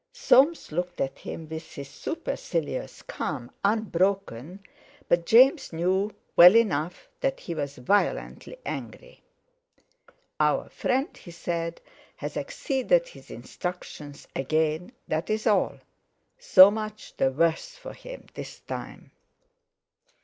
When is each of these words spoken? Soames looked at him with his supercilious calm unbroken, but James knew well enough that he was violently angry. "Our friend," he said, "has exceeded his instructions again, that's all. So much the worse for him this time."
Soames 0.13 0.71
looked 0.71 0.99
at 0.99 1.19
him 1.19 1.47
with 1.47 1.73
his 1.75 1.87
supercilious 1.87 3.03
calm 3.03 3.51
unbroken, 3.63 4.61
but 5.07 5.27
James 5.27 5.71
knew 5.71 6.09
well 6.35 6.55
enough 6.57 7.07
that 7.19 7.39
he 7.41 7.53
was 7.53 7.77
violently 7.77 8.57
angry. 8.65 9.21
"Our 10.39 10.69
friend," 10.69 11.15
he 11.15 11.29
said, 11.29 11.81
"has 12.15 12.35
exceeded 12.35 13.09
his 13.09 13.29
instructions 13.29 14.27
again, 14.35 14.91
that's 15.07 15.45
all. 15.45 15.77
So 16.39 16.71
much 16.71 17.15
the 17.17 17.29
worse 17.31 17.75
for 17.75 17.93
him 17.93 18.25
this 18.33 18.59
time." 18.61 19.11